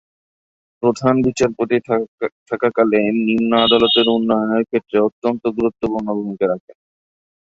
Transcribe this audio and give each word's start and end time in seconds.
প্রধান 0.83 1.15
বিচারপতি 1.25 1.77
থাকাকালে 2.49 2.99
নিম্ন 3.27 3.51
আদালতের 3.65 4.07
উন্নয়নের 4.09 4.63
ক্ষেত্রে 4.63 4.97
অত্যন্ত 5.07 5.43
গুরুত্বপূর্ণ 5.57 6.07
ভূমিকা 6.17 6.45
রাখেন। 6.47 6.77